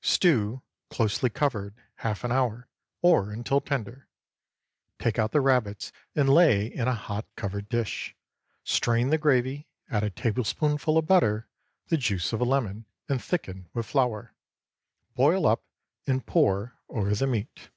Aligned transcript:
Stew, 0.00 0.62
closely 0.88 1.28
covered, 1.28 1.74
half 1.96 2.24
an 2.24 2.32
hour, 2.32 2.66
or 3.02 3.30
until 3.30 3.60
tender; 3.60 4.08
take 4.98 5.18
out 5.18 5.32
the 5.32 5.40
rabbits 5.42 5.92
and 6.14 6.30
lay 6.30 6.64
in 6.66 6.88
a 6.88 6.94
hot 6.94 7.26
covered 7.36 7.68
dish. 7.68 8.16
Strain 8.64 9.10
the 9.10 9.18
gravy, 9.18 9.68
add 9.90 10.02
a 10.02 10.08
tablespoonful 10.08 10.96
of 10.96 11.06
butter, 11.06 11.46
the 11.88 11.98
juice 11.98 12.32
of 12.32 12.40
a 12.40 12.44
lemon, 12.44 12.86
and 13.06 13.22
thicken 13.22 13.68
with 13.74 13.84
flour. 13.84 14.32
Boil 15.14 15.46
up 15.46 15.62
and 16.06 16.24
pour 16.24 16.74
over 16.88 17.14
the 17.14 17.26
meat. 17.26 17.68